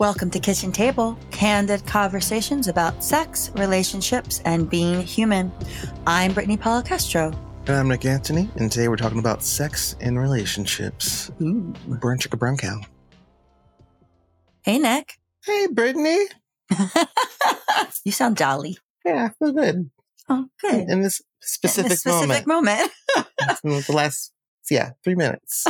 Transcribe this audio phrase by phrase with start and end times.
[0.00, 5.50] Welcome to Kitchen Table, candid conversations about sex, relationships, and being human.
[6.06, 7.32] I'm Brittany Castro.
[7.66, 11.32] And I'm Nick Antony, and today we're talking about sex and relationships.
[11.42, 11.74] Ooh.
[11.88, 12.80] Burn chicka brown cow.
[14.62, 15.18] Hey, Nick.
[15.44, 16.26] Hey, Brittany.
[18.04, 18.78] you sound jolly.
[19.04, 19.90] Yeah, I feel good.
[20.28, 20.88] Oh, good.
[20.88, 22.92] In this specific, In this specific moment.
[23.64, 23.82] moment.
[23.86, 24.32] the last,
[24.70, 25.66] yeah, three minutes.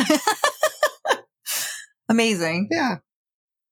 [2.10, 2.68] Amazing.
[2.70, 2.96] Yeah,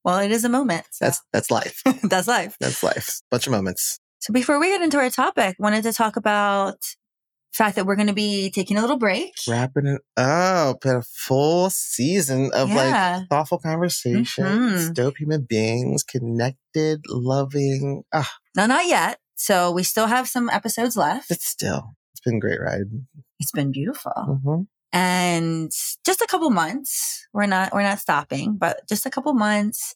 [0.07, 0.87] Well, it is a moment.
[0.93, 1.83] So that's that's life.
[2.05, 2.57] that's life.
[2.61, 3.21] That's life.
[3.31, 3.99] Bunch of moments.
[4.21, 7.97] So before we get into our topic, wanted to talk about the fact that we're
[7.97, 9.33] going to be taking a little break.
[9.49, 13.19] Wrapping it up a full season of Yeah.
[13.19, 14.95] like thoughtful conversations, Mhm.
[14.95, 18.05] dope human beings, connected, loving.
[18.13, 19.19] Ah, No, not yet.
[19.35, 21.31] So we still have some episodes left.
[21.33, 22.87] it's still, it's been a great ride.
[23.41, 24.13] It's been beautiful.
[24.45, 25.71] hmm and
[26.05, 27.27] just a couple months.
[27.33, 29.95] We're not we're not stopping, but just a couple months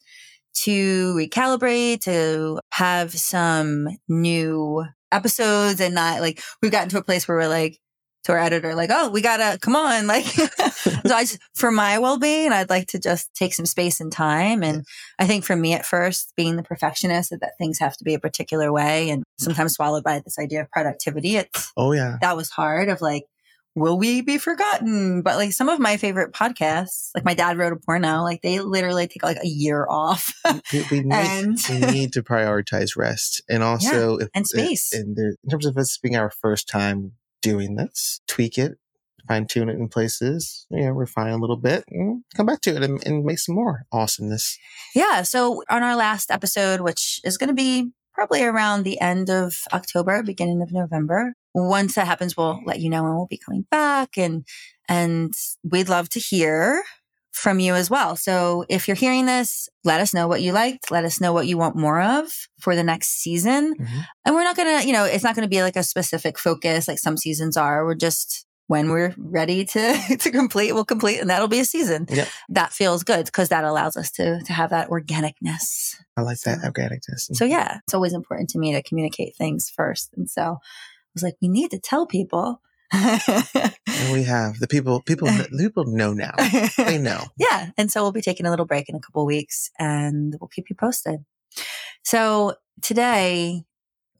[0.65, 7.27] to recalibrate, to have some new episodes and not like we've gotten to a place
[7.27, 7.79] where we're like
[8.25, 10.07] to our editor, like, oh, we gotta come on.
[10.07, 14.01] Like so I just for my well being, I'd like to just take some space
[14.01, 14.63] and time.
[14.63, 14.85] And
[15.19, 18.13] I think for me at first, being the perfectionist that, that things have to be
[18.15, 22.19] a particular way and sometimes swallowed by this idea of productivity, it's Oh, yeah.
[22.21, 23.25] that was hard of like,
[23.75, 25.23] will we be forgotten?
[25.23, 28.61] But like some of my favorite podcasts, like my dad wrote a porno, like they
[28.61, 30.33] literally take like a year off
[30.73, 34.93] We, we need, and we need to prioritize rest and also if, and eh, space.
[34.93, 38.79] in, there, in terms of us being our first time doing this, tweak it,
[39.29, 42.75] fine tune it in places, you know, refine a little bit, and come back to
[42.75, 44.59] it and, and make some more awesomeness.
[44.95, 45.23] yeah.
[45.23, 49.55] So on our last episode, which is going to be probably around the end of
[49.73, 53.67] October, beginning of November, once that happens, we'll let you know when we'll be coming
[53.71, 54.45] back and,
[54.89, 55.33] and
[55.65, 56.83] we'd love to hear
[57.33, 58.17] from you as well.
[58.17, 60.91] So if you're hearing this, let us know what you liked.
[60.91, 63.75] Let us know what you want more of for the next season.
[63.75, 64.05] Mhm.
[64.25, 66.39] And we're not going to, you know, it's not going to be like a specific
[66.39, 67.85] focus like some seasons are.
[67.85, 72.07] We're just, when we're ready to, to complete, we'll complete and that'll be a season.
[72.11, 72.29] Yep.
[72.51, 75.95] That feels good because that allows us to, to have that organicness.
[76.17, 77.35] I like that organicness.
[77.35, 80.11] So yeah, it's always important to me to communicate things first.
[80.17, 80.59] And so
[81.15, 82.61] was like, we need to tell people.
[82.93, 85.29] And we have the people, people,
[85.59, 86.35] people know now.
[86.77, 87.25] They know.
[87.39, 87.71] yeah.
[87.77, 90.71] And so we'll be taking a little break in a couple weeks and we'll keep
[90.71, 91.25] you posted.
[92.03, 93.65] So today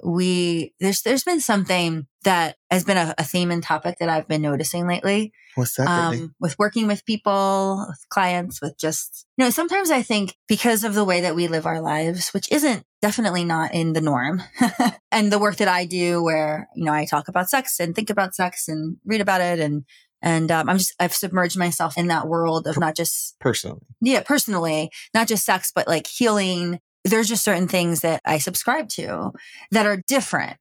[0.05, 4.29] we, there's, there's been something that has been a, a theme and topic that I've
[4.29, 5.33] been noticing lately.
[5.55, 5.89] What's that?
[5.89, 10.85] Um, with working with people, with clients, with just, you know, sometimes I think because
[10.85, 14.43] of the way that we live our lives, which isn't definitely not in the norm
[15.13, 18.11] and the work that I do where, you know, I talk about sex and think
[18.11, 19.85] about sex and read about it and,
[20.23, 23.81] and um, I'm just, I've submerged myself in that world of not just Personally.
[24.01, 26.81] yeah, personally, not just sex, but like healing.
[27.11, 29.33] There's just certain things that I subscribe to
[29.71, 30.57] that are different.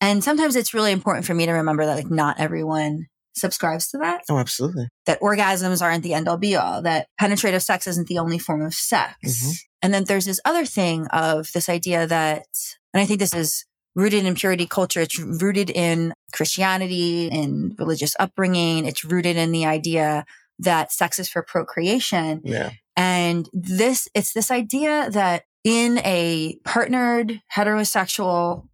[0.00, 3.06] And sometimes it's really important for me to remember that like not everyone
[3.36, 4.88] subscribes to that, Oh, absolutely.
[5.06, 8.62] that orgasms aren't the end all be all, that penetrative sex isn't the only form
[8.62, 9.16] of sex.
[9.24, 9.54] Mhm.
[9.82, 12.46] And then there's this other thing of this idea that,
[12.92, 13.64] and I think this is
[13.96, 15.00] rooted in purity culture.
[15.00, 18.84] It's rooted in Christianity and religious upbringing.
[18.86, 20.24] It's rooted in the idea
[20.60, 22.40] that sex is for procreation.
[22.44, 22.70] Yeah.
[22.96, 28.68] And this, it's this idea that in a partnered heterosexual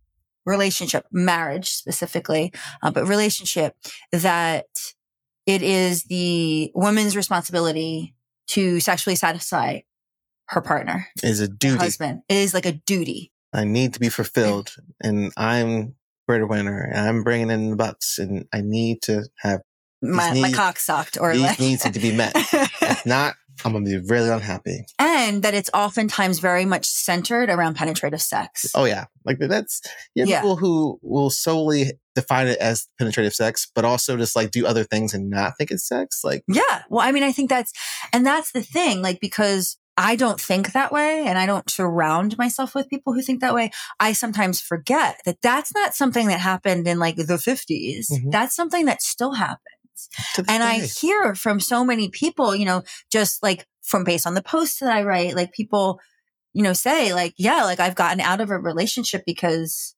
[0.45, 2.53] relationship, marriage specifically,
[2.83, 3.77] uh, but relationship,
[4.13, 4.67] that
[5.47, 8.15] it is the woman's responsibility
[8.49, 9.81] to sexually satisfy
[10.49, 11.79] her partner, Is a her duty.
[11.79, 12.23] husband.
[12.29, 13.33] It is like a duty.
[13.53, 15.95] I need to be fulfilled, and I'm
[16.27, 19.61] breadwinner, and I'm bringing in the bucks, and I need to have
[20.03, 22.33] My, These my cock sucked or these like, needs need to be met.
[22.83, 23.35] If not,
[23.65, 24.85] I'm gonna be really unhappy.
[24.99, 28.67] and that it's oftentimes very much centered around penetrative sex.
[28.75, 29.81] Oh yeah, like that's
[30.15, 30.41] you have Yeah.
[30.41, 34.85] people who will solely define it as penetrative sex, but also just like do other
[34.85, 36.23] things and not think it's sex.
[36.25, 36.83] Like Yeah.
[36.89, 37.73] Well, I mean, I think that's,
[38.13, 42.39] and that's the thing, like, because I don't think that way and I don't surround
[42.39, 43.71] myself with people who think that way.
[44.01, 48.11] I sometimes forget that that's not something that happened in like the 50s.
[48.11, 48.31] Mhm.
[48.33, 49.61] That's something that still happens.
[50.49, 54.43] And I hear from so many people, you know, just like from based on the
[54.43, 56.01] posts that I write, like people,
[56.53, 59.95] you know, say like, yeah, like I've gotten out of a relationship because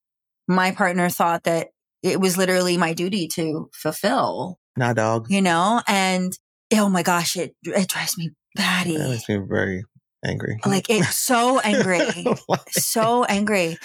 [0.47, 1.69] my partner thought that
[2.01, 5.27] it was literally my duty to fulfill nah, dog.
[5.29, 6.37] you know, and
[6.73, 8.97] oh my gosh, it it drives me batty.
[8.97, 9.83] That makes me very
[10.25, 10.59] angry.
[10.65, 12.57] Like it's so angry, Why?
[12.69, 13.77] so angry.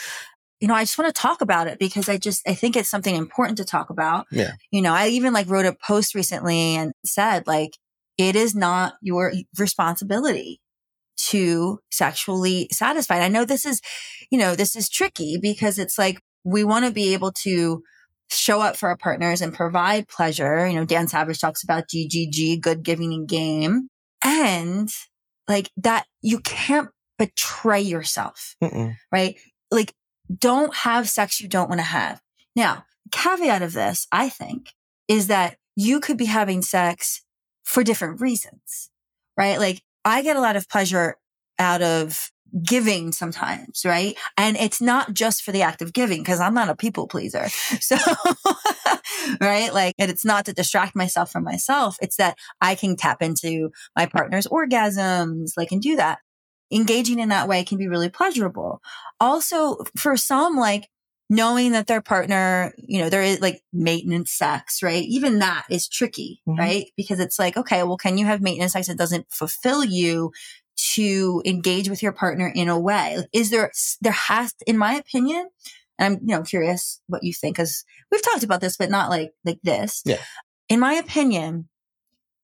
[0.60, 2.88] You know, I just want to talk about it because I just I think it's
[2.88, 4.26] something important to talk about.
[4.30, 4.52] Yeah.
[4.70, 7.78] You know, I even like wrote a post recently and said like
[8.16, 10.60] it is not your responsibility
[11.28, 13.22] to sexually satisfied.
[13.22, 13.80] I know this is,
[14.30, 17.82] you know, this is tricky because it's like we want to be able to
[18.30, 20.66] show up for our partners and provide pleasure.
[20.66, 23.88] You know, Dan Savage talks about GGG, good giving and game.
[24.24, 24.88] And
[25.46, 26.88] like that, you can't
[27.18, 28.94] betray yourself, Mm-mm.
[29.12, 29.36] right?
[29.70, 29.92] Like
[30.36, 32.20] don't have sex you don't want to have.
[32.54, 34.74] Now, caveat of this, I think,
[35.06, 37.22] is that you could be having sex
[37.64, 38.90] for different reasons,
[39.36, 39.58] right?
[39.58, 41.16] Like I get a lot of pleasure
[41.58, 42.30] out of
[42.62, 44.16] giving sometimes, right?
[44.36, 47.46] And it's not just for the act of giving because I'm not a people pleaser.
[47.80, 47.96] So,
[49.40, 49.72] right?
[49.72, 51.96] Like, and it's not to distract myself from myself.
[52.00, 56.18] It's that I can tap into my partner's orgasms, like, and do that.
[56.70, 58.80] Engaging in that way can be really pleasurable.
[59.20, 60.88] Also, for some, like,
[61.30, 65.04] knowing that their partner, you know, there is like maintenance sex, right?
[65.04, 66.58] Even that is tricky, Mhm.
[66.58, 66.86] right?
[66.96, 70.32] Because it's like, okay, well, can you have maintenance sex that doesn't fulfill you
[70.94, 73.26] to engage with your partner in a way?
[73.32, 73.70] Is there,
[74.00, 75.50] there has, in my opinion,
[75.98, 79.10] and I'm, you know, curious what you think, because we've talked about this, but not
[79.10, 80.02] like, like this.
[80.06, 80.22] Yeah.
[80.70, 81.68] In my opinion,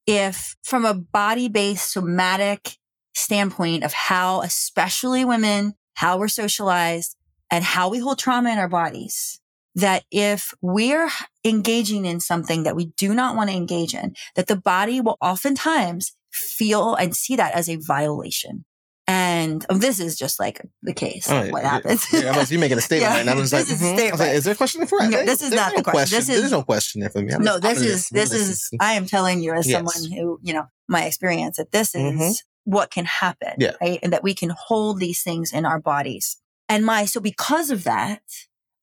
[0.06, 2.76] if from a body based somatic
[3.14, 7.16] standpoint of how, especially women, how we're socialized
[7.50, 9.40] and how we hold trauma in our bodies,
[9.76, 11.08] that if we're
[11.44, 15.16] engaging in something that we do not want to engage in, that the body will
[15.20, 18.64] oftentimes feel and see that as a violation.
[19.06, 21.30] And this is just like the case.
[21.30, 22.06] Oh, what yeah, happens.
[22.10, 23.20] Yeah, I was, you making a statement, Yeah, right?
[23.20, 24.08] and I was like, this is a mhm.
[24.08, 25.10] I was like, is there a question for it?
[25.10, 26.16] No, this is There's not no the question.
[26.16, 27.32] This is- There's no question there for me.
[27.34, 29.76] I'm no, this is, this is, I am telling you as Yes.
[29.76, 32.34] someone who, you know, my experience that this is Mhm.
[32.64, 33.54] What can happen.
[33.58, 33.72] Yeah.
[33.80, 33.98] Right.
[34.02, 36.38] And that we can hold these things in our bodies.
[36.68, 38.22] And my, so because of that,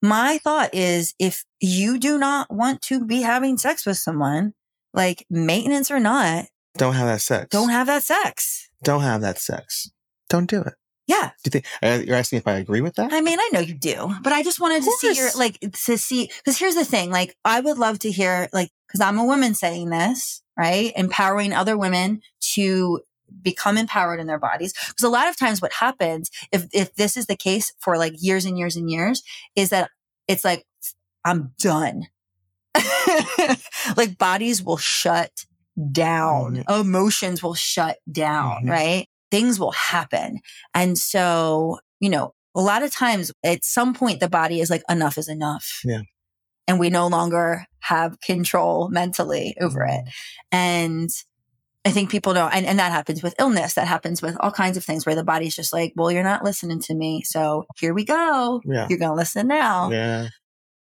[0.02, 4.54] my thought is if you do not want to be having sex with someone,
[4.94, 6.46] like maintenance or not,
[6.78, 7.48] don't have that sex.
[7.50, 8.70] don't have that sex.
[8.84, 9.92] don't have that sex.
[10.30, 10.74] Don't do it.
[11.08, 11.32] Yeah.
[11.44, 13.12] Do you think you're asking if I agree with that?
[13.12, 15.98] I mean, I know you do, but I just wanted to see your, like, to
[15.98, 19.26] see, because here's the thing, like, I would love to hear, like, because I'm a
[19.26, 20.94] woman saying this, right?
[20.96, 22.22] Empowering other women
[22.54, 23.02] to
[23.42, 24.74] become empowered in their bodies.
[24.88, 28.14] Because a lot of times what happens, if, if this is the case for like
[28.18, 29.22] years and years and years,
[29.56, 29.90] is that
[30.28, 30.66] it's like,
[31.26, 32.08] I'm done.
[33.98, 35.46] like bodies will shut
[35.92, 36.64] down.
[36.70, 38.70] Emotions will shut down, Mhm.
[38.70, 39.08] right?
[39.30, 40.40] Things will happen.
[40.74, 44.84] And so, you know, a lot of times at some point the body is like,
[44.90, 45.80] enough is enough.
[45.86, 46.02] Yeah.
[46.68, 50.02] And we no longer have control mentally over it.
[50.52, 51.10] And
[51.84, 53.74] I think people don't, and, and that happens with illness.
[53.74, 56.44] That happens with all kinds of things where the body's just like, well, you're not
[56.44, 57.24] listening to me.
[57.24, 58.62] So here we go.
[58.66, 58.88] Yeah.
[58.88, 59.90] You're going to listen now.
[59.90, 60.28] Yeah.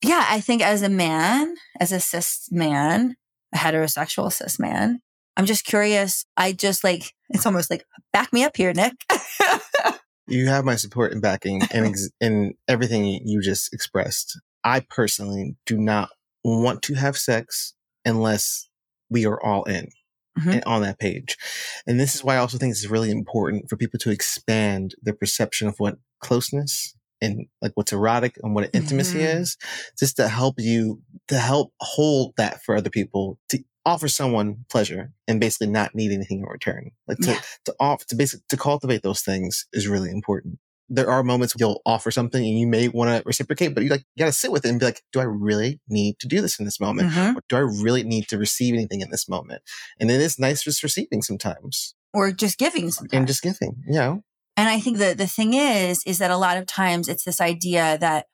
[0.03, 0.27] Yeah.
[0.29, 3.17] I think as a man, as a cis man,
[3.55, 5.01] a heterosexual cis man,
[5.39, 6.27] I'm just curious.
[6.37, 8.93] I just like, it's almost like, back me up here, Nick.
[10.31, 14.41] You have my support and backing and ex- in everything you just expressed.
[14.63, 16.11] I personally do not
[16.45, 17.75] want to have sex
[18.05, 18.69] unless
[19.11, 19.89] we are all in
[20.39, 20.63] Mhm.
[20.67, 21.37] on that page.
[21.87, 25.15] And this is why I also think it's really important for people to expand their
[25.15, 29.41] perception of what closeness and like what's erotic and what intimacy Mhm.
[29.41, 29.57] is,
[29.99, 35.13] just to help you to help hold that for other people to offer someone pleasure
[35.27, 36.91] and basically not need anything in return.
[37.09, 37.41] Like to, Yeah.
[37.65, 40.59] to off to basically to cultivate those things is really important.
[40.93, 44.05] There are moments you'll offer something and you may want to reciprocate, but you like
[44.17, 46.59] you gotta sit with it and be like, do I really need to do this
[46.59, 47.13] in this moment?
[47.13, 47.37] Mhm.
[47.37, 49.63] Or do I really need to receive anything in this moment?
[50.01, 53.17] And it is nice just receiving sometimes Or just giving sometimes.
[53.17, 54.23] and just giving, you know?
[54.57, 57.41] And I think that the thing is, is that a lot of times it's this
[57.41, 58.27] idea that,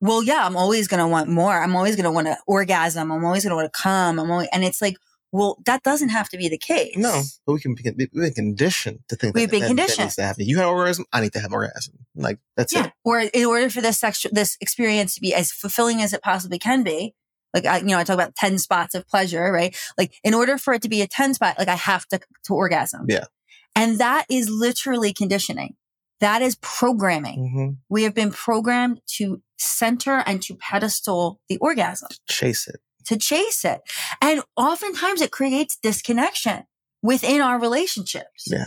[0.00, 1.58] well, yeah, I'm always going to want more.
[1.62, 3.10] I'm always going to want to orgasm.
[3.10, 4.20] I'm always going to want to come.
[4.20, 4.96] I'm always, and it's like,
[5.36, 6.96] well, that doesn't have to be the case.
[6.96, 9.68] No, but we can be, we've been conditioned to think We've that, been that, that
[9.82, 10.04] conditioned.
[10.06, 10.46] needs to happen.
[10.46, 11.94] You have orgasm, I need to have orgasm.
[12.14, 12.86] Like that's Yeah.
[12.86, 12.92] it.
[13.04, 16.60] Or in order for this sexual, this experience to be as fulfilling as it possibly
[16.60, 17.14] can be,
[17.52, 19.76] like, I, you know, I talk about 10 spots of pleasure, right?
[19.98, 22.54] Like in order for it to be a 10 spot, like I have to, to
[22.54, 23.06] orgasm.
[23.08, 23.24] Yeah.
[23.74, 25.74] And that is literally conditioning.
[26.20, 27.50] That is programming.
[27.52, 32.80] hmm We have been programmed to center and to pedestal the orgasm, Chase it.
[33.06, 33.80] To chase it.
[34.20, 36.64] And oftentimes it creates disconnection
[37.02, 38.46] within our relationships.
[38.46, 38.66] Yeah.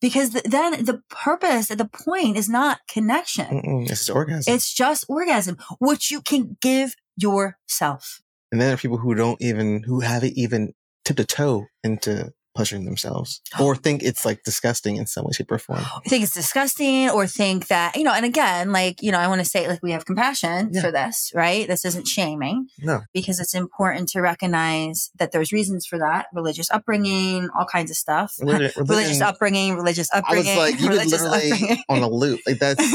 [0.00, 3.46] Because th- then the purpose, the point is not connection.
[3.46, 3.82] Mm-mm.
[3.82, 4.54] It's just orgasm.
[4.54, 8.20] It's just orgasm, which you can give yourself.
[8.50, 10.72] and then there are people who don't even, who haven't even
[11.04, 15.50] tipped a toe into pushing themselves or think it's like disgusting in some way, shape,
[15.50, 15.80] or form.
[16.06, 19.40] think it's disgusting or think that, you know, and again, like, you know, I want
[19.40, 20.82] to say like we have compassion Yeah.
[20.82, 21.66] for this, right?
[21.66, 23.00] This isn't shaming No.
[23.14, 27.96] because it's important to recognize that there's reasons for that religious upbringing, all kinds of
[27.96, 28.34] stuff.
[28.40, 30.56] Religion- religious upbringing, religious I was upbringing.
[30.58, 31.82] like, you could literally upbringing.
[31.88, 32.40] on a loop.
[32.46, 32.92] Like that's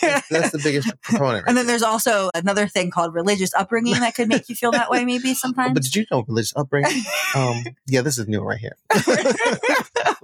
[0.00, 1.44] that's, that's the biggest proponent.
[1.44, 1.72] Right and then there.
[1.74, 5.34] there's also another thing called religious upbringing that could make you feel that way maybe
[5.44, 5.74] sometimes.
[5.74, 7.02] But did you know religious upbringing?
[7.34, 8.76] Um, yeah, this is new right here.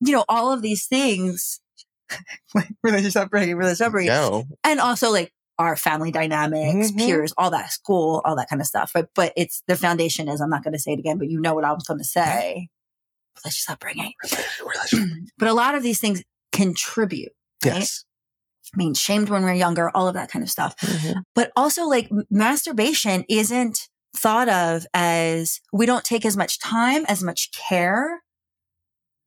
[0.00, 1.60] you know, all of these things,
[2.54, 4.44] like religious upbringing, religious upbringing, Go.
[4.64, 6.98] and also like our family dynamics, Mhm.
[6.98, 8.90] peers, all that, school, all that kind of stuff.
[8.94, 11.40] But but it's the foundation is I'm not going to say it again, but you
[11.40, 12.68] know what I was going to say.
[13.44, 14.12] Religious upbringing.
[15.38, 16.22] But a lot of these things
[16.52, 17.32] contribute.
[17.64, 17.74] Right?
[17.76, 18.04] Yes.
[18.74, 20.74] I mean, shamed when we're younger, all of that kind of stuff.
[20.76, 21.22] Mhm.
[21.34, 27.22] But also, like masturbation isn't thought of as we don't take as much time, as
[27.22, 28.22] much care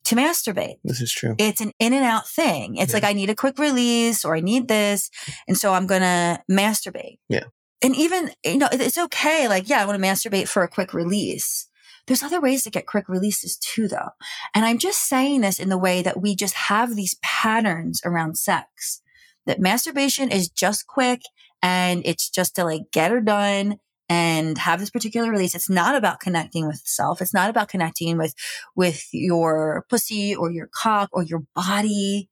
[0.05, 0.75] to masturbate.
[0.83, 1.35] This is true.
[1.39, 2.75] It's an in and out thing.
[2.75, 2.97] It's Yeah.
[2.97, 5.09] like, I need a quick release or I need this.
[5.47, 7.17] And so I'm going to masturbate.
[7.27, 7.45] Yeah.
[7.81, 9.47] And even, you know, it's okay.
[9.47, 11.67] Like, yeah, I want to masturbate for a quick release.
[12.07, 14.09] There's other ways to get quick releases too, though.
[14.53, 18.37] And I'm just saying this in the way that we just have these patterns around
[18.37, 19.01] sex
[19.47, 21.21] that masturbation is just quick
[21.63, 23.77] and it's just to like get her done
[24.09, 25.55] and have this particular release.
[25.55, 27.21] It's not about connecting with self.
[27.21, 28.35] It's not about connecting with,
[28.75, 32.29] with your pussy or your cock or your body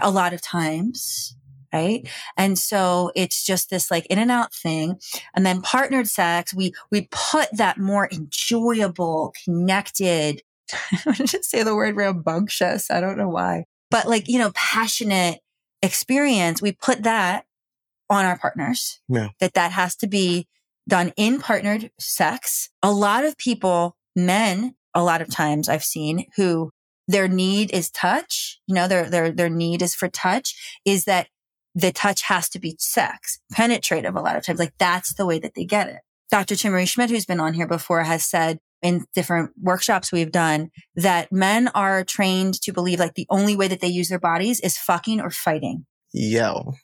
[0.00, 1.36] a lot of times.
[1.72, 2.08] Right.
[2.36, 4.98] And so it's just this like in and out thing.
[5.34, 10.42] And then partnered sex, we, we put that more enjoyable, connected,
[10.72, 12.90] I want to just say the word rambunctious.
[12.90, 15.40] I don't know why, but like, you know, passionate
[15.82, 16.62] experience.
[16.62, 17.44] We put that
[18.08, 19.00] on our partners.
[19.08, 19.28] Yeah.
[19.40, 20.46] That that has to be
[20.88, 22.70] done in partnered sex.
[22.82, 26.70] A lot of people, men, a lot of times I've seen who
[27.08, 31.28] their need is touch, you know, their, their, their need is for touch is that
[31.74, 34.58] the touch has to be sex, penetrative a lot of times.
[34.58, 36.00] Like that's the way that they get it.
[36.30, 36.54] Dr.
[36.54, 41.30] Timaree Schmit, who's been on here before, has said in different workshops we've done that
[41.30, 44.78] men are trained to believe like the only way that they use their bodies is
[44.78, 46.74] fucking or fighting, Yo,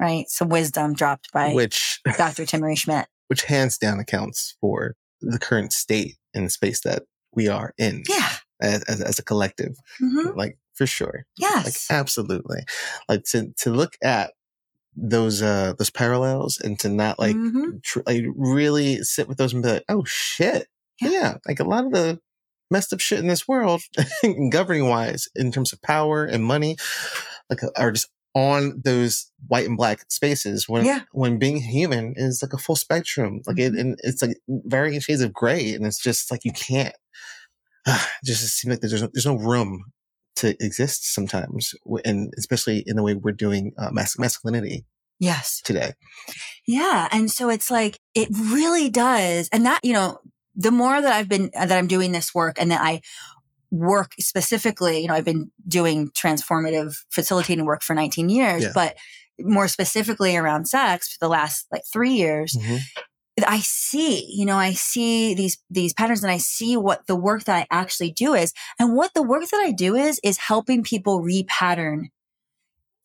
[0.00, 0.28] right?
[0.28, 2.44] Some wisdom dropped by which Dr.
[2.44, 3.06] Timaree Schmit.
[3.32, 8.02] Which hands down accounts for the current state and the space that we are in
[8.06, 8.28] Yeah.
[8.60, 9.74] as, as, as a collective.
[9.98, 11.24] hmm Like for sure.
[11.38, 11.64] Yes.
[11.90, 12.60] Like absolutely.
[13.08, 14.32] Like to to look at
[14.94, 17.82] those uh those parallels and to not like Mhm.
[17.82, 20.66] tr- like really sit with those and be like, oh shit,
[21.00, 21.08] Yeah.
[21.10, 21.36] yeah.
[21.48, 22.20] Like a lot of the
[22.70, 23.80] messed up shit in this world,
[24.50, 26.76] governing wise, in terms of power and money,
[27.48, 31.00] like are just on those white and black spaces when Yeah.
[31.12, 33.80] when being human is like a full spectrum like it Mhm.
[33.80, 36.94] and it's like varying shades of gray and it's just like you can't
[37.86, 39.84] it just seems like there's no, there's no room
[40.36, 41.74] to exist sometimes
[42.06, 44.84] and especially in the way we're doing uh, mas- masculinity
[45.18, 45.60] Yes.
[45.62, 45.92] today
[46.66, 47.08] Yeah.
[47.12, 49.48] And so it's like, it really does.
[49.52, 50.18] And that, you know,
[50.54, 53.02] the more that I've been, that I'm doing this work and that I
[53.72, 58.72] work specifically, you know, I've been doing transformative facilitating work for 19 years, Yeah.
[58.74, 58.96] but
[59.40, 62.76] more specifically around sex for the last like three years, mm-hmm.
[63.46, 67.44] I see, you know, I see these, these patterns and I see what the work
[67.44, 68.52] that I actually do is.
[68.78, 72.08] And what the work that I do is, is helping people repattern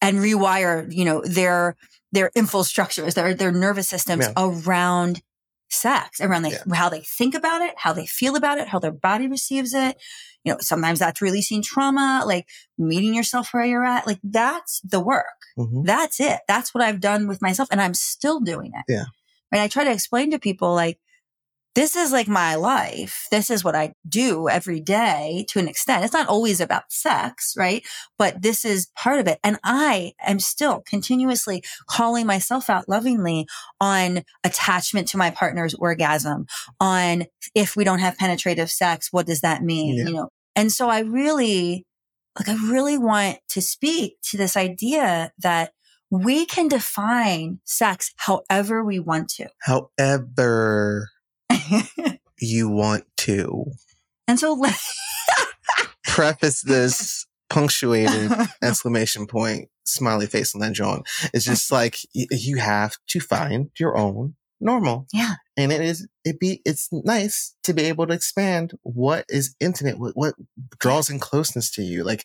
[0.02, 1.78] and rewire, you know, their,
[2.12, 4.34] their infrastructures, their, their nervous systems Yeah.
[4.38, 5.22] around
[5.70, 6.76] sex, around they, Yeah.
[6.76, 9.98] how they think about it, how they feel about it, how their body receives it.
[10.44, 12.48] You know, sometimes that's releasing trauma, like
[12.78, 14.08] meeting yourself where you're at.
[14.08, 15.26] Like that's the work.
[15.58, 15.86] Mhm.
[15.86, 16.40] That's it.
[16.48, 18.86] That's what I've done with myself and I'm still doing it.
[18.88, 19.06] Yeah.
[19.52, 19.62] Right.
[19.62, 21.00] I try to explain to people like,
[21.78, 23.28] this is like my life.
[23.30, 26.04] This is what I do every day to an extent.
[26.04, 27.86] It's not always about sex, right?
[28.18, 29.38] But this is part of it.
[29.44, 33.46] And I am still continuously calling myself out lovingly
[33.80, 36.48] on attachment to my partner's orgasm,
[36.80, 39.98] on if we don't have penetrative sex, what does that mean?
[39.98, 40.06] Yeah.
[40.06, 41.86] You know, and so I really,
[42.40, 45.74] like, I really want to speak to this idea that
[46.10, 49.48] we can define sex however we want to.
[49.60, 51.10] however
[52.40, 53.72] you want to
[54.28, 54.76] and so, like,
[56.06, 58.32] preface this punctuated
[58.62, 61.04] exclamation point smiley face and then John.
[61.34, 65.06] It's just like y- you have to find your own normal.
[65.14, 65.36] Yeah.
[65.56, 70.00] And it is, it be, it's nice to be able to expand what is intimate,
[70.00, 70.36] what, what
[70.80, 72.04] draws in closeness to you.
[72.04, 72.24] Like,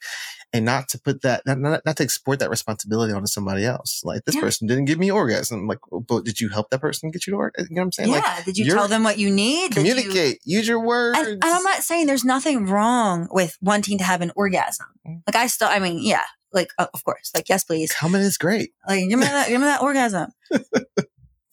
[0.53, 4.03] and not to put that, not, not, not to export that responsibility onto somebody else.
[4.05, 4.43] Like this Yeah.
[4.43, 5.67] person didn't give me orgasm.
[5.67, 7.69] Like, but did you help that person get you to orgasm?
[7.71, 8.11] You know what I'm saying?
[8.11, 8.19] Yeah.
[8.21, 9.73] Like, Did you tell them what you need?
[9.73, 11.19] Did you- communicate, use your words.
[11.19, 14.87] and, and I'm not saying there's nothing wrong with wanting to have an orgasm.
[15.07, 15.23] Mm.
[15.27, 16.23] Like I still, I mean, yeah,
[16.53, 17.91] like uh, of course, like yes, please.
[17.93, 18.73] Coming is great.
[18.87, 20.31] Like give me that, give me that orgasm.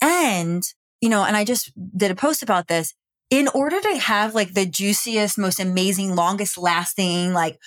[0.00, 0.62] and
[1.00, 2.94] you know, and I just did a post about this.
[3.30, 7.58] In order to have like the juiciest, most amazing, longest lasting, like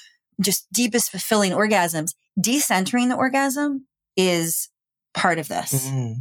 [0.41, 3.87] just deepest fulfilling orgasms, decentering the orgasm
[4.17, 4.69] is
[5.13, 5.89] part of this.
[5.89, 6.15] Mm.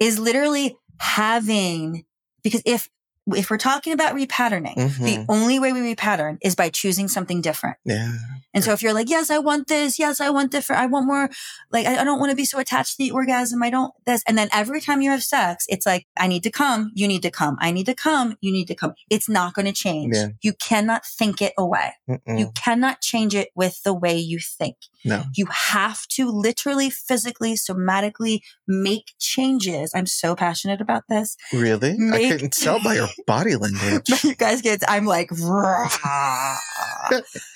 [0.00, 2.04] Is literally having
[2.42, 2.88] because if
[3.36, 5.26] if we're talking about repatterning, the Mhm.
[5.28, 7.76] only way we repattern is by choosing something different.
[7.84, 8.14] Yeah.
[8.52, 9.98] And so if you're like, yes, I want this.
[9.98, 10.82] Yes, I want different.
[10.82, 11.30] I want more.
[11.70, 13.62] Like, I, I don't want to be so attached to the orgasm.
[13.62, 14.22] I don't this.
[14.26, 16.90] And then every time you have sex, it's like, I need to come.
[16.94, 17.56] You need to come.
[17.60, 18.36] I need to come.
[18.40, 18.94] You need to come.
[19.08, 20.16] It's not going to change.
[20.16, 20.28] Yeah.
[20.42, 21.92] You cannot think it away.
[22.08, 22.38] Mm-mm.
[22.38, 24.76] You cannot change it with the way you think.
[25.04, 25.24] No.
[25.34, 29.92] You have to literally, physically, somatically make changes.
[29.94, 31.36] I'm so passionate about this.
[31.52, 31.90] Really?
[31.92, 34.08] I Make- couldn't tell by your body language.
[34.24, 35.30] you guys get, I'm like,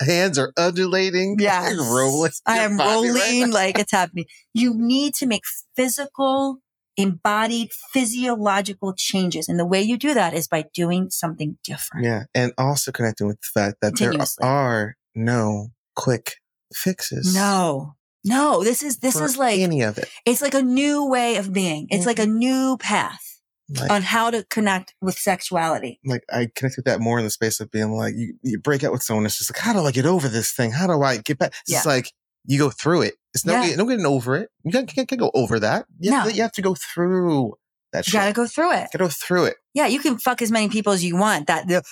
[0.01, 1.37] Hands are undulating.
[1.39, 1.75] Yes.
[1.77, 2.31] rolling.
[2.45, 4.25] I am body right rolling like it's happening.
[4.53, 5.43] You need to make
[5.75, 6.59] physical,
[6.97, 9.47] embodied, physiological changes.
[9.49, 12.05] And the way you do that is by doing something different.
[12.05, 12.23] Yeah.
[12.33, 16.35] And also connecting with the fact that there are no quick
[16.73, 17.33] fixes.
[17.35, 20.09] No, no, this is, this is like, any of it.
[20.25, 21.87] it's like a new way of being.
[21.89, 22.37] It's like a mm-hmm.
[22.37, 25.99] new path Like, on how to connect with sexuality.
[26.05, 28.83] like I connect with that more in the space of being like, you, you break
[28.83, 29.25] out with someone.
[29.25, 30.71] It's just like, how do I get over this thing?
[30.71, 31.53] How do I get back?
[31.61, 32.11] It's just like,
[32.45, 33.15] you go through it.
[33.33, 33.75] It's no, Yeah.
[33.75, 34.49] no getting over it.
[34.63, 35.85] You can't, can't, can't go over that.
[35.99, 36.27] You, No.
[36.27, 37.53] you have to go through
[37.93, 38.19] that You shit.
[38.19, 38.87] gotta go through it.
[38.91, 39.55] Gotta go through it.
[39.73, 41.47] Yeah, you can fuck as many people as you want.
[41.47, 41.83] That the,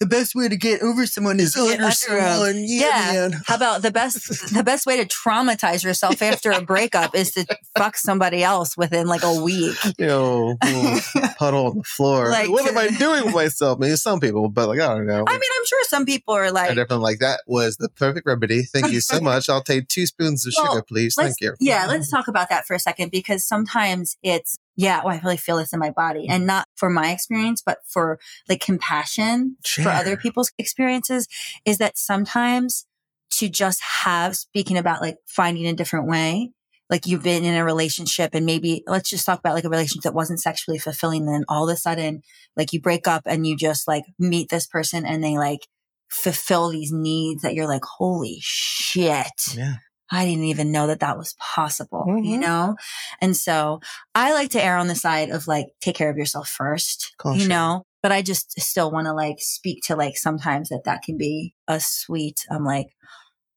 [0.00, 2.56] the best way to get over someone is get under someone.
[2.66, 2.88] Yeah.
[3.30, 3.42] man.
[3.46, 7.46] How about the best the best way to traumatize yourself after a breakup is to
[7.76, 9.76] fuck somebody else within like a week.
[9.98, 12.28] You know, mm, puddle on the floor.
[12.30, 13.78] Like- what am I doing with myself?
[13.78, 15.24] Maybe some people, but like, I don't know.
[15.26, 18.62] I mean, I'm sure some people are like, definitely like that was the perfect remedy.
[18.64, 19.48] Thank you so much.
[19.48, 21.14] I'll take two spoons of Well, sugar, please.
[21.14, 21.54] Thank you.
[21.60, 25.36] yeah, let's talk about that for a second because sometimes it's yeah, well, I really
[25.36, 29.84] feel this in my body and not for my experience, but for like compassion Sure.
[29.84, 31.28] for other people's experiences
[31.64, 32.86] is that sometimes
[33.32, 36.52] to just have speaking about like finding a different way,
[36.90, 40.02] like you've been in a relationship and maybe let's just talk about like a relationship
[40.02, 41.22] that wasn't sexually fulfilling.
[41.26, 42.22] And then all of a sudden,
[42.56, 45.66] like you break up and you just like meet this person and they like
[46.10, 49.56] fulfill these needs that you're like, holy shit.
[49.56, 49.76] Yeah.
[50.12, 52.40] I didn't even know that that was possible, you Mhm.
[52.40, 52.76] know?
[53.20, 53.80] And so
[54.14, 57.40] I like to err on the side of like, take care of yourself first, Caution.
[57.40, 57.84] you know?
[58.02, 61.54] But I just still want to like speak to like sometimes that that can be
[61.66, 62.88] a sweet, I'm like,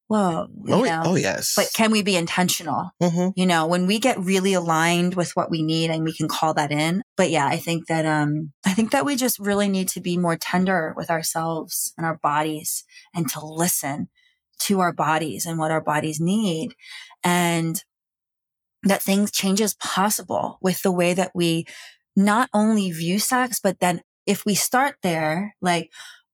[0.08, 1.02] whoa, you Oh, know?
[1.04, 1.54] oh yes.
[1.56, 2.92] But can we be intentional?
[3.02, 6.28] hmm You know, when we get really aligned with what we need and we can
[6.28, 7.02] call that in.
[7.18, 10.16] But yeah, I think that, um, I think that we just really need to be
[10.18, 12.84] more tender with ourselves and our bodies
[13.16, 14.10] and to listen
[14.60, 16.76] to our bodies and what our bodies need.
[17.24, 17.82] And
[18.84, 21.66] that things change is possible with the way that we
[22.16, 25.92] not only view sex, but then if we start there, like,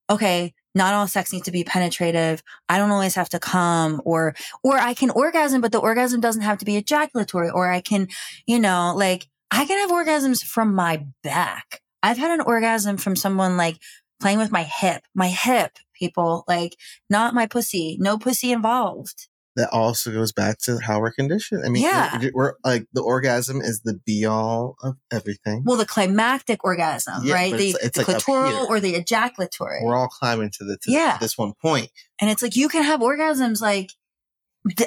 [0.09, 2.41] okay, not all sex needs to be penetrative.
[2.69, 6.43] I don't always have to come or, or I can orgasm, but the orgasm doesn't
[6.43, 8.07] have to be ejaculatory or I can,
[8.45, 11.81] you know, like I can have orgasms from my back.
[12.03, 13.77] I've had an orgasm from someone like
[14.21, 16.75] playing with my hip, my hip people, like
[17.09, 19.27] not my pussy, no pussy involved.
[19.57, 21.65] That also goes back to how we're conditioned.
[21.65, 22.17] I mean, Yeah.
[22.21, 25.63] we're, we're like the orgasm is the be all of everything.
[25.65, 27.51] Well, the climactic orgasm, Yeah, right?
[27.55, 29.81] The, it's- it's the like clitoral or the ejaculatory.
[29.83, 31.17] We're all climbing to the to Yeah.
[31.19, 31.89] this one point.
[32.21, 33.89] And it's like you can have orgasms like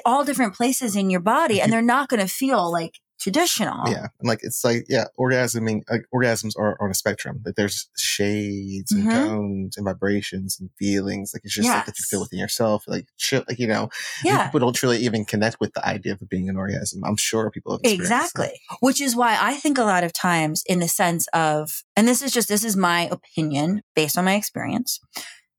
[0.06, 3.88] all different places in your body and they're not going to feel like traditional.
[3.90, 7.40] Yeah, and like it's like yeah, orgasming like orgasms are on a spectrum.
[7.44, 9.10] Like there's shades and Mhm.
[9.12, 11.32] tones and vibrations and feelings.
[11.34, 12.84] Like it's just like that you feel within yourself.
[12.86, 13.88] Like shit, like you know,
[14.22, 14.44] Yeah.
[14.46, 17.02] people don't truly even connect with the idea of being an orgasm.
[17.04, 18.24] I'm sure people have experienced that.
[18.24, 18.60] Exactly.
[18.80, 22.20] Which is why I think a lot of times in the sense of, and this
[22.22, 25.00] is just, this is my opinion based on my experience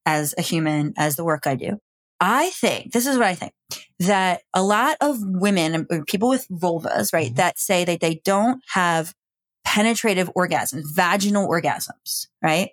[0.05, 1.79] as a human, as the work I do.
[2.19, 3.53] I think, this is what I think,
[3.99, 7.35] that a lot of women and people with vulvas, right, Mhm.
[7.35, 9.13] that say that they don't have
[9.65, 12.69] penetrative orgasms, vaginal orgasms, right?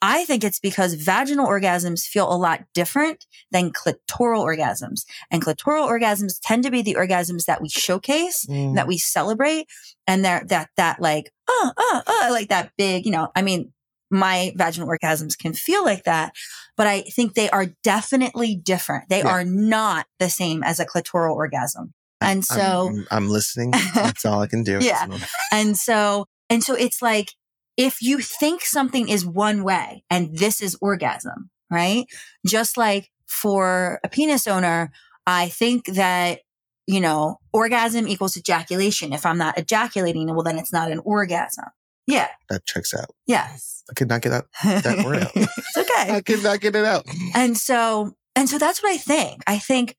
[0.00, 5.04] I think it's because vaginal orgasms feel a lot different than clitoral orgasms.
[5.30, 8.74] And clitoral orgasms tend to be the orgasms that we showcase, Mm.
[8.76, 9.66] that we celebrate.
[10.06, 13.72] And they're that, that like, uh, uh, uh, like that big, you know, I mean,
[14.12, 16.32] my vaginal orgasms can feel like that,
[16.76, 19.08] but I think they are definitely different.
[19.08, 19.28] They Yeah.
[19.28, 21.94] are not the same as a clitoral orgasm.
[22.20, 23.70] And so, I'm, I'm listening.
[23.94, 24.78] That's all I can do.
[24.80, 25.06] Yeah.
[25.50, 27.30] and so, and so it's like,
[27.76, 32.04] if you think something is one way and this is orgasm, right?
[32.46, 34.92] Just like for a penis owner,
[35.26, 36.40] I think that,
[36.86, 39.12] you know, orgasm equals ejaculation.
[39.12, 41.64] If I'm not ejaculating, well, then it's not an orgasm.
[42.06, 42.28] Yeah.
[42.48, 43.14] That checks out.
[43.26, 43.82] Yes.
[43.90, 44.44] I could not get that.
[44.82, 45.32] That word out.
[45.34, 46.14] it's okay.
[46.14, 47.06] I could not get it out.
[47.34, 49.42] And so, and so that's what I think.
[49.46, 49.96] I think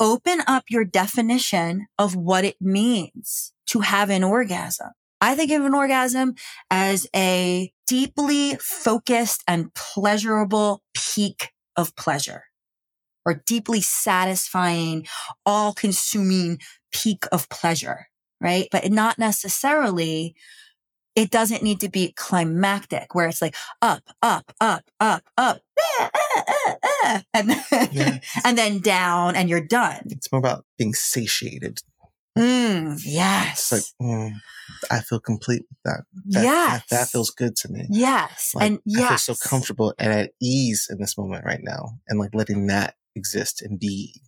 [0.00, 4.90] open up your definition of what it means to have an orgasm.
[5.20, 6.34] I think of an orgasm
[6.70, 12.44] as a deeply focused and pleasurable peak of pleasure
[13.24, 15.06] or deeply satisfying,
[15.44, 16.60] all consuming
[16.92, 18.06] peak of pleasure,
[18.40, 18.68] right?
[18.70, 20.36] But not necessarily
[21.16, 26.10] it doesn't need to be climactic where it's like up, up, up, up, up, ah,
[26.14, 28.18] ah, ah, ah, and then, Yeah.
[28.44, 30.02] and then down and you're done.
[30.10, 31.80] It's more about being satiated.
[32.38, 33.00] Mm,
[33.52, 34.30] It's like, mm,
[34.90, 36.04] I feel complete with that.
[36.26, 36.82] That, yes.
[36.90, 37.86] that, that feels good to me.
[37.88, 38.52] yes.
[38.54, 39.04] Like, and yes.
[39.04, 41.92] I feel so comfortable and at ease in this moment right now.
[42.08, 44.20] And like letting that exist and be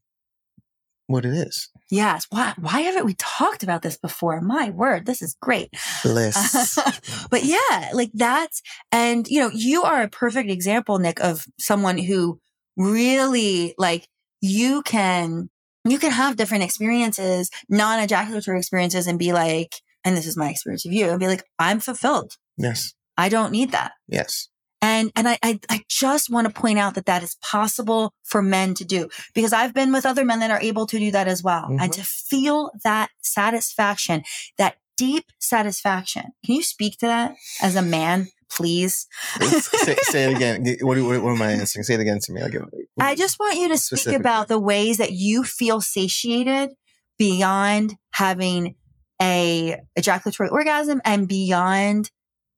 [1.08, 1.70] what it is.
[1.90, 2.26] Yes.
[2.30, 4.40] Why, why haven't we talked about this before?
[4.40, 5.70] My word, this is great.
[6.02, 6.78] Bliss.
[7.30, 11.98] but yeah, like that's, and you know, you are a perfect example, Nick, of someone
[11.98, 12.38] who
[12.76, 14.06] really like
[14.40, 15.48] you can,
[15.84, 20.84] you can have different experiences, non-ejaculatory experiences and be like, and this is my experience
[20.84, 22.34] of you and be like, I'm fulfilled.
[22.56, 22.94] yes.
[23.16, 23.92] I don't need that.
[24.06, 24.48] Yes.
[24.80, 28.42] And, and I, I, I just want to point out that that is possible for
[28.42, 31.26] men to do because I've been with other men that are able to do that
[31.26, 31.66] as well.
[31.68, 31.94] And Mhm.
[31.94, 34.22] to feel that satisfaction,
[34.56, 36.22] that deep satisfaction.
[36.44, 39.06] Can you speak to that as a man, please?
[39.40, 40.64] say, say it again.
[40.80, 41.84] What, what, what am I answering?
[41.84, 42.42] Say it again to me.
[42.42, 42.54] Like,
[43.00, 46.70] I just want you to speak about the ways that you feel satiated
[47.18, 48.76] beyond having
[49.20, 52.10] a ejaculatory orgasm and beyond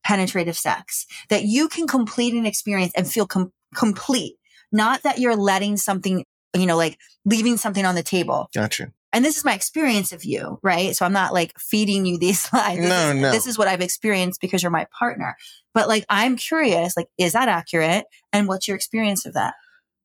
[0.04, 4.36] penetrative sex that you can complete an experience and feel com- complete
[4.72, 6.24] not that you're letting something
[6.56, 8.92] you know like leaving something on the table Gotcha.
[9.12, 12.50] and this is my experience of you right so i'm not like feeding you these
[12.52, 12.78] lies.
[12.78, 13.30] No, is, no.
[13.30, 15.36] this is what i've experienced because you're my partner
[15.74, 19.54] but like i'm curious like is that accurate and what's your experience of that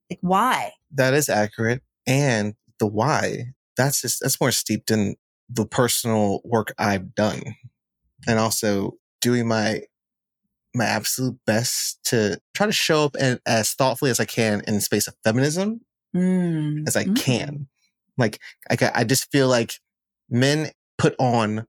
[0.10, 1.81] like why That is accurate.
[2.08, 5.15] And the why, that's just, that's more steeped in
[5.49, 7.41] the personal work I've done.
[8.27, 8.93] And also
[9.25, 9.81] doing my,
[10.75, 14.75] my absolute best to try to show up and as thoughtfully as I can in
[14.75, 15.81] the space of feminism
[16.15, 16.88] Mm.
[16.88, 17.15] as I Mm.
[17.17, 17.67] can.
[18.17, 19.73] Like, I, I just feel like
[20.29, 21.65] men put on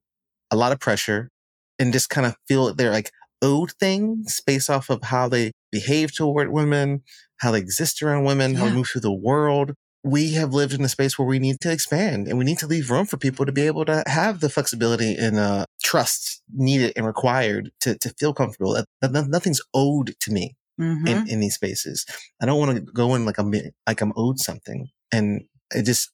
[0.51, 1.31] a lot of pressure
[1.79, 3.11] and just kind of feel they're like
[3.43, 7.03] owed things based off of how they behave toward women,
[7.39, 9.73] how they exist around women, how they move through the world.
[10.07, 12.67] We have lived in a space where we need to expand and we need to
[12.69, 16.93] leave room for people to be able to have the flexibility and uh, trust needed
[16.97, 18.81] and required to, to feel comfortable.
[19.03, 21.09] Nothing's owed to me Mhm.
[21.09, 22.05] in, in these spaces.
[22.41, 23.51] I don't want to go in like I'm
[23.87, 25.41] like I'm owed something, and
[25.75, 26.11] it just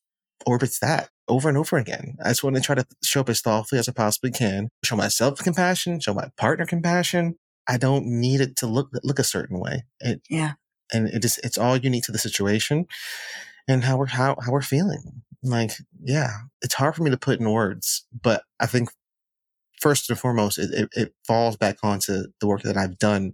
[0.47, 2.15] orbits that over and over again.
[2.25, 4.95] I just want to try to show up as thoughtfully as I possibly can, show
[4.95, 7.35] myself compassion, show my partner compassion.
[7.67, 9.83] I don't need it to look look a certain way.
[9.99, 10.53] It, Yeah.
[10.93, 12.87] and it just it's all unique to the situation
[13.69, 15.23] and how we're how how we're feeling.
[15.43, 15.73] Like,
[16.03, 18.91] yeah, it's hard for me to put in words, but I think
[19.81, 23.33] first and foremost, it, it, it falls back onto the work that I've done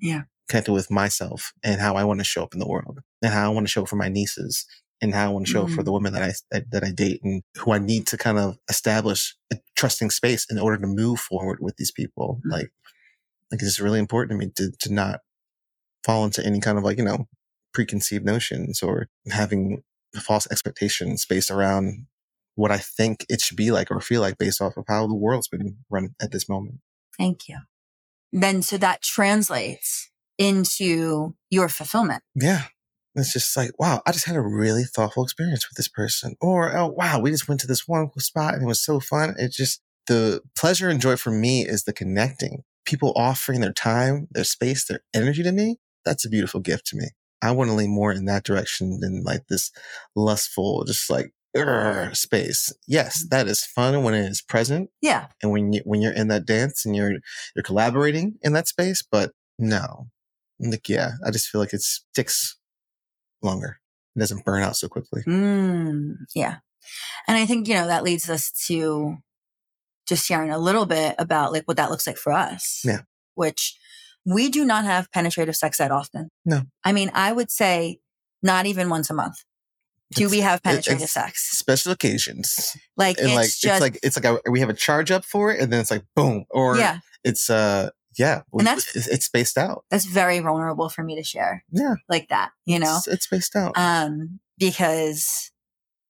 [0.00, 0.22] Yeah.
[0.48, 3.46] connected with myself and how I want to show up in the world and how
[3.50, 4.66] I want to show up for my nieces
[5.00, 5.84] and how I want to show up for Mm.
[5.84, 8.58] the women that I, that, that I date and who I need to kind of
[8.68, 12.40] establish a trusting space in order to move forward with these people.
[12.46, 12.50] Mm.
[12.50, 12.72] Like,
[13.52, 15.20] like it's really important to me to, to not
[16.02, 17.28] fall into any kind of like, you know,
[17.74, 19.82] preconceived notions or having
[20.22, 22.06] false expectations based around
[22.54, 25.14] what I think it should be like or feel like based off of how the
[25.14, 26.76] world's been run at this moment.
[27.18, 27.58] Thank you.
[28.32, 32.22] Then so that translates into your fulfillment.
[32.34, 32.64] Yeah.
[33.16, 36.34] It's just like, wow, I just had a really thoughtful experience with this person.
[36.40, 38.98] Or, oh, wow, we just went to this one cool spot and it was so
[38.98, 39.34] fun.
[39.38, 42.64] It just, the pleasure and joy for me is the connecting.
[42.84, 45.78] People offering their time, their space, their energy to me.
[46.04, 47.06] That's a beautiful gift to me.
[47.48, 49.70] I want to lean more in that direction than like this
[50.16, 52.72] lustful, just like, "Urgh," space.
[52.86, 55.28] Yes, that is fun when it is present Yeah.
[55.42, 57.12] and when you when you're in that dance and you're
[57.54, 60.08] you're collaborating in that space but no
[60.58, 62.56] Like, yeah, I just feel like it sticks
[63.42, 63.80] longer.
[64.16, 65.22] It doesn't burn out so quickly.
[65.26, 66.56] Mm, yeah.
[67.26, 69.16] And I think, you know, that leads us to
[70.06, 72.82] just sharing a little bit about like what that looks like for us.
[72.84, 73.02] Yeah.
[73.34, 73.76] Which
[74.24, 76.28] we do not have penetrative sex that often.
[76.44, 76.62] No.
[76.84, 77.98] I mean, I would say
[78.42, 79.36] not even once a month.
[80.14, 81.56] Do It's- we have penetrative sex?
[81.58, 82.76] Special occasions.
[82.96, 85.24] Like And it's like, just it's like, it's like a, we have a charge up
[85.24, 86.44] for it and then it's like, boom.
[86.50, 89.84] Or yeah, it's, uh, yeah, And that's- it's, it's spaced out.
[89.90, 91.94] that's very vulnerable for me to share Yeah.
[92.08, 92.96] like that, you know?
[92.98, 93.72] It's, it's spaced out.
[93.76, 95.50] Um, because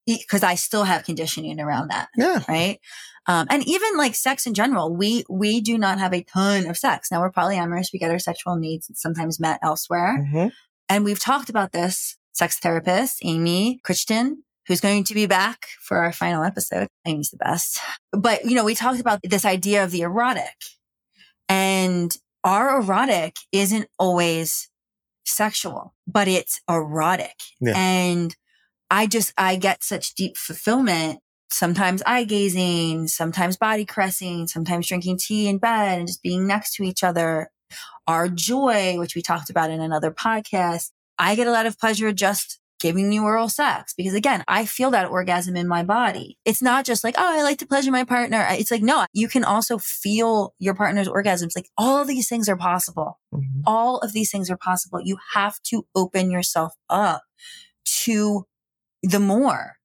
[0.06, 2.08] because I still have conditioning around that.
[2.16, 2.42] yeah.
[2.48, 2.78] right?
[3.26, 6.76] Um, and even like sex in general, we we do not have a ton of
[6.76, 7.10] sex.
[7.10, 10.52] Now we're polyamorous; we get our sexual needs sometimes met elsewhere, Mhm.
[10.90, 12.16] and we've talked about this.
[12.34, 16.88] Sex therapist Amy Crichton, who's going to be back for our final episode.
[17.06, 17.78] Amy's the best,
[18.12, 20.56] but you know, we talked about this idea of the erotic,
[21.48, 24.68] and our erotic isn't always
[25.24, 27.72] sexual, but it's erotic, Yeah.
[27.76, 28.36] and
[28.94, 31.18] I just I get such deep fulfillment
[31.50, 36.74] sometimes eye gazing, sometimes body caressing, sometimes drinking tea in bed and just being next
[36.74, 37.50] to each other.
[38.06, 42.12] Our joy, which we talked about in another podcast, I get a lot of pleasure
[42.12, 46.38] just giving you oral sex because again, I feel that orgasm in my body.
[46.44, 48.46] It's not just like, oh, I like to pleasure my partner.
[48.50, 51.56] It's like, no, you can also feel your partner's orgasms.
[51.56, 53.62] Like all of these things are possible Mhm.
[53.66, 55.00] all of these things are possible.
[55.02, 57.22] You have to open yourself up
[58.04, 58.46] to
[59.08, 59.76] the more.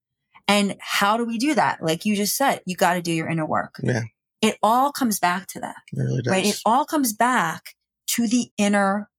[0.48, 1.84] And how do we do that?
[1.84, 3.76] Like you just said, you got to do your inner work.
[3.84, 4.04] Yeah.
[4.42, 6.32] It all comes back to that, It really does.
[6.32, 6.46] right?
[6.46, 7.76] It all comes back
[8.08, 9.10] to the inner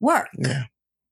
[0.00, 0.28] work.
[0.36, 0.64] yeah.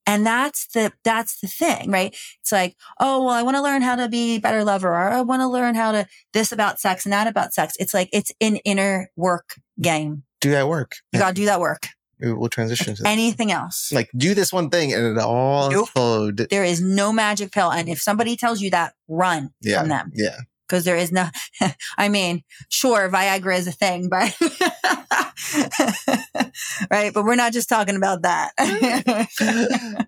[0.06, 2.16] And that's the, that's the thing, right?
[2.40, 4.96] It's like, oh, well, I want to learn how to be a better lover or
[5.10, 7.74] I want to learn how to this about sex and that about sex.
[7.78, 10.22] It's like, it's an inner work game.
[10.40, 10.96] Do that work.
[11.12, 11.88] You got to do that work.
[12.20, 13.08] Maybe we'll transition to that.
[13.08, 13.92] Anything else.
[13.92, 15.88] Like, do this one thing and it all Nope.
[15.90, 16.46] flowed.
[16.50, 17.70] There is no magic pill.
[17.70, 19.80] And if somebody tells you that, run Yeah.
[19.80, 20.36] from them Yeah.
[20.66, 21.28] because there is no,
[21.98, 24.36] I mean, sure, Viagra is a thing, but,
[26.90, 27.12] right.
[27.14, 28.52] But we're not just talking about that.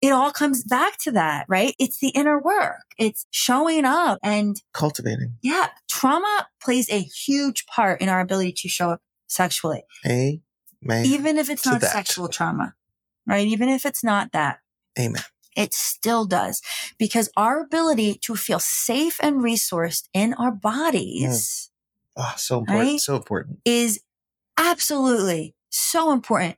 [0.00, 1.74] it all comes back to that, right?
[1.78, 2.82] It's the inner work.
[2.98, 5.34] It's showing up and Cultivating.
[5.42, 9.82] yeah, trauma plays a huge part in our ability to show up sexually,
[10.90, 11.92] Even if it's not that.
[11.92, 12.74] sexual trauma,
[13.26, 13.46] right?
[13.46, 14.58] Even if it's not that.
[14.98, 15.22] Amen.
[15.56, 16.62] It still does
[16.98, 21.70] because our ability to feel safe and resourced in our bodies
[22.16, 22.88] Oh, so important.
[22.88, 23.00] Right?
[23.00, 23.58] So important.
[23.64, 24.00] is
[24.58, 26.56] absolutely so important.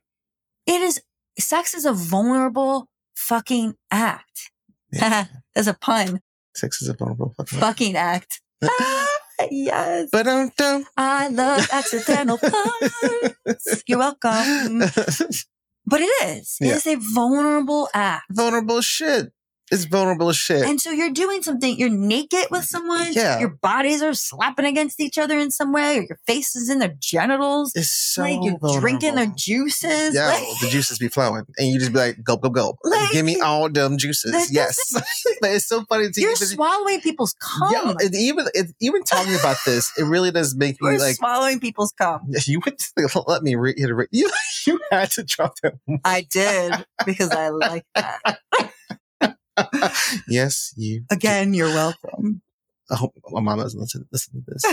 [0.65, 1.01] It is
[1.39, 4.51] sex is a vulnerable fucking act.
[4.91, 5.25] Yeah.
[5.55, 6.21] There's a pun.
[6.55, 7.59] Sex is a vulnerable fucking.
[7.59, 8.41] Fucking act.
[8.63, 9.07] Ah,
[9.51, 10.09] yes.
[10.11, 10.51] But um.
[10.97, 13.83] I love accidental puns.
[13.87, 14.83] You're welcome.
[15.87, 16.57] But it is.
[16.59, 16.73] It Yeah.
[16.77, 18.25] is a vulnerable act.
[18.31, 19.31] vulnerable shit.
[19.71, 20.63] It's vulnerable as shit.
[20.63, 23.39] And so you're doing something, you're naked with someone, Yeah.
[23.39, 26.77] your bodies are slapping against each other in some way, or your face is in
[26.79, 30.13] their genitals, it's so like you're drinking their juices.
[30.13, 32.77] Yeah, like- the juices be flowing, and you just be like, "Gulp, gulp, gulp!
[32.83, 35.03] Like- Give me all them juices." That yes, but
[35.49, 37.69] it's so funny to you're even, swallowing people's cum.
[37.71, 41.15] yeah, and even it, even talking about this, it really does make me like.
[41.15, 42.21] swallowing people's cum.
[42.45, 44.09] You to let me it.
[44.11, 44.29] You
[44.67, 45.73] you had to drop that.
[46.03, 48.39] I did because I like that.
[50.27, 51.03] yes, you.
[51.11, 52.41] Again, you're welcome.
[52.89, 54.63] I hope my mom doesn't listen, listen to this.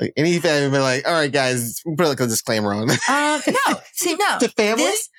[0.00, 2.96] like any family, be like, "All right, guys, we put like a disclaimer on." Um,
[3.08, 4.38] no, see, no.
[4.40, 4.84] the family.
[4.84, 5.10] This,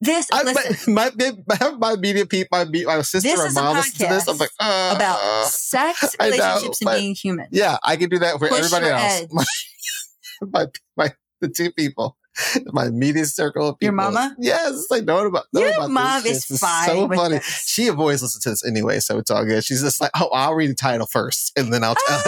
[0.00, 1.12] this, I, listen, my,
[1.46, 4.26] my, my, media people, my, my sister, This my mom listens to this.
[4.26, 7.46] I'm like, uh, about sex, I know, relationships, and being human.
[7.52, 9.28] Yeah, I can do that for Push everybody else.
[9.30, 9.44] My,
[10.50, 12.16] my, my, the two people,
[12.72, 13.86] my immediate circle of people.
[13.86, 14.34] Your mama?
[14.38, 15.44] Yes, they know about.
[15.52, 17.36] Know Your about mom this is fine So funny.
[17.36, 17.64] this.
[17.66, 19.64] She avoids listening to this anyway, so it's all good.
[19.64, 22.18] She's just like, oh, I'll read the title first, and then I'll tell.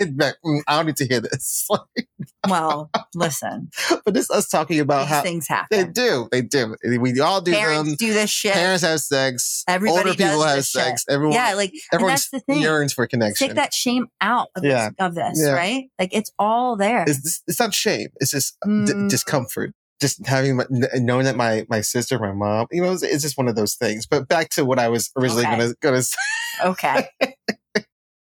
[0.00, 1.68] Mm, I don't need to hear this.
[2.48, 3.70] Well, listen,
[4.04, 5.78] but this us talking about these how things happen.
[5.78, 6.28] they do.
[6.32, 6.76] They do.
[7.00, 7.96] We all do Parents them.
[7.96, 8.52] do this shit.
[8.52, 9.64] Parents have sex.
[9.68, 10.64] Everybody older people have shit.
[10.66, 11.04] sex.
[11.08, 11.34] Everyone.
[11.34, 12.60] yeah, like everyone that's the thing.
[12.60, 13.48] yearns for connection.
[13.48, 14.88] Take that shame out of Yeah.
[14.90, 15.52] this, of this Yeah.
[15.52, 15.84] right?
[15.98, 17.04] Like it's all there.
[17.06, 18.08] it's, it's not shame.
[18.16, 19.08] It's just d- Mm.
[19.10, 19.72] discomfort.
[20.00, 23.38] Just having my, knowing that my my sister, my mom, you know, it's, it's just
[23.38, 24.06] one of those things.
[24.06, 25.56] But back to what I was originally Okay.
[25.56, 26.16] gonna gonna say.
[26.64, 27.08] okay.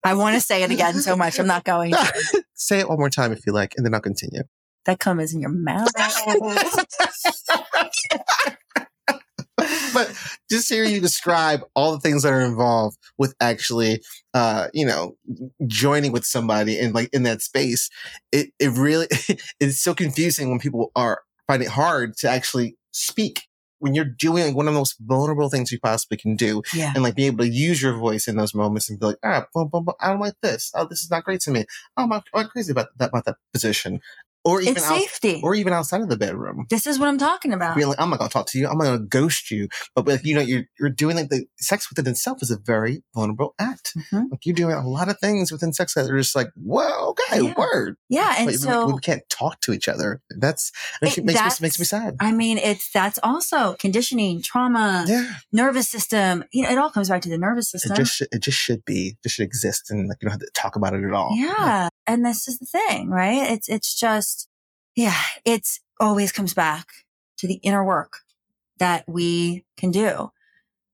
[0.04, 1.38] I want to say it again so much.
[1.40, 2.44] I'm not going to.
[2.54, 4.44] say it one more time if you like, and then I'll continue.
[4.88, 5.92] That cum is in your mouth.
[9.94, 10.14] but
[10.50, 14.02] just hearing you describe all the things that are involved with actually,
[14.34, 15.16] uh, you know,
[15.66, 17.90] joining with somebody and like in that space,
[18.32, 19.08] it, it really,
[19.60, 23.44] it's so confusing when people are find it hard to actually speak
[23.80, 26.92] when you're doing like one of the most vulnerable things you possibly can do Yeah.
[26.96, 29.46] and like be able to use your voice in those moments and be like, ah,
[29.54, 30.72] boom, boom, boom, I don't like this.
[30.74, 31.66] Oh, this is not great to me.
[31.96, 34.02] Oh, I'm, I'm crazy about that, about that position.
[34.48, 35.42] Or even, It's out, safety.
[35.44, 36.66] or even outside of the bedroom.
[36.70, 37.76] this is what I'm talking about.
[37.76, 38.68] Being like, I'm not going to talk to you.
[38.68, 39.68] I'm going to ghost you.
[39.94, 43.04] But like, you know, you're, you're doing like the sex within itself is a very
[43.14, 43.94] vulnerable act.
[44.12, 44.32] Mhm.
[44.32, 47.42] Like you're doing a lot of things within sex that are just like, whoa, okay,
[47.44, 47.54] Yeah.
[47.58, 47.98] word.
[48.10, 48.36] Yeah.
[48.38, 50.22] And But we- so we, can't talk to each other.
[50.30, 52.16] That's makes, It- me, makes, me, makes me sad.
[52.20, 56.44] I mean, it's that's also conditioning, trauma, yeah, nervous system.
[56.54, 57.96] You know, it all comes back to the nervous it system.
[57.98, 60.50] just should, it just should be, just should exist, and like you don't have to
[60.54, 61.34] talk about it at all.
[61.36, 61.90] yeah.
[62.10, 63.52] And this is the thing, right?
[63.52, 64.37] It's it's just
[64.98, 66.88] yeah, it's always comes back
[67.38, 68.20] to the inner work
[68.80, 70.32] that we can do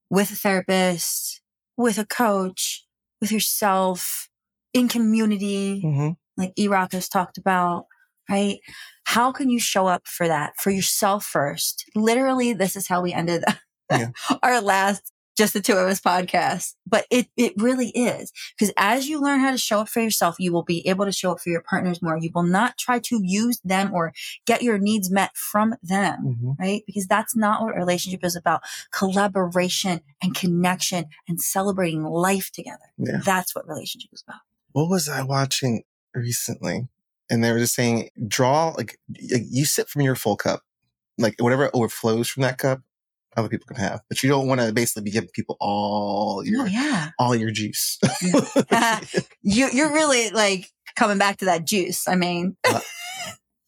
[0.10, 1.42] with a therapist,
[1.78, 2.86] with a coach,
[3.22, 4.30] with yourself,
[4.74, 7.86] in community, hmm like E-Rock has talked about,
[8.28, 8.58] right?
[9.06, 11.86] How can you show up for that for yourself first?
[11.96, 13.44] Literally, this is how we ended
[13.92, 14.10] Yeah.
[14.44, 16.74] our last just the two of us podcast.
[16.86, 20.36] But it it really is because as you learn how to show up for yourself,
[20.40, 22.18] you will be able to show up for your partners more.
[22.18, 24.14] You will not try to use them or
[24.46, 26.38] get your needs met from them.
[26.42, 26.84] hmm Right?
[26.86, 28.62] Because that's not what a relationship is about.
[28.92, 32.92] Collaboration and connection and celebrating life together.
[32.98, 33.20] Yeah.
[33.24, 34.42] That's what relationship is about.
[34.72, 36.88] What was I watching recently?
[37.30, 40.62] And they were just saying, draw like y- you sip from your full cup,
[41.18, 42.82] like whatever overflows from that cup,
[43.38, 44.02] other people can have.
[44.10, 47.10] But you don't want to basically be giving people all your Oh, yeah.
[47.20, 48.00] all your juice.
[49.42, 52.08] you, you're really like coming back to that juice.
[52.08, 52.56] I mean,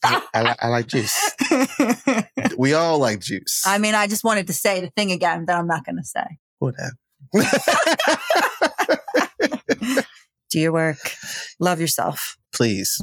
[0.04, 1.32] I, I, I like juice.
[2.58, 3.64] We all like juice.
[3.66, 6.04] I mean, I just wanted to say the thing again that I'm not going to
[6.04, 6.24] say.
[6.60, 6.94] whatever.
[10.50, 10.98] Do your work.
[11.60, 12.38] Love yourself.
[12.54, 13.02] Please.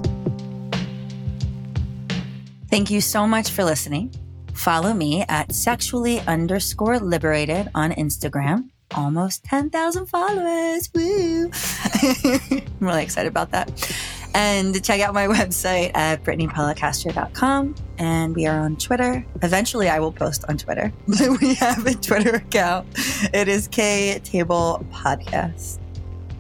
[2.71, 4.15] Thank you so much for listening.
[4.53, 8.69] Follow me at sexually underscore liberated on Instagram.
[8.95, 10.91] Almost 10,000 followers.
[10.95, 11.45] Woo.
[12.03, 13.71] I'm really excited about that.
[14.35, 17.75] And check out my website at BrittanyPolicastro.com.
[17.99, 19.25] And we are on Twitter.
[19.43, 20.93] Eventually, I will post on Twitter.
[21.41, 22.87] we have a Twitter account.
[23.33, 25.79] It is K Table Podcast.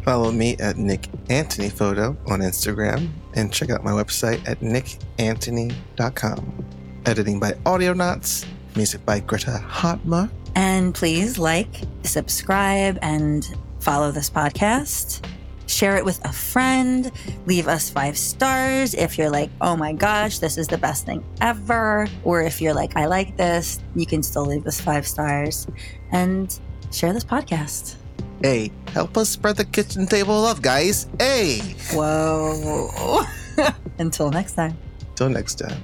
[0.04, 6.64] Follow me at Nick Antony Photo on Instagram and check out my website at nickantony.com.
[7.04, 10.30] Editing by Audionauts, music by Greta Hotmer.
[10.54, 13.46] And please like, subscribe, and
[13.80, 15.26] follow this podcast.
[15.66, 17.10] Share it with a friend.
[17.46, 21.24] Leave us five stars if you're like, oh my gosh, this is the best thing
[21.40, 22.06] ever.
[22.24, 25.66] Or if you're like, I like this, you can still leave us five stars
[26.12, 26.56] and
[26.92, 27.96] share this podcast.
[28.42, 31.06] Hey, help us spread the kitchen table love, guys.
[31.18, 31.60] Hey!
[31.92, 33.22] Whoa.
[33.98, 34.76] Until next time.
[35.14, 35.82] Till next time.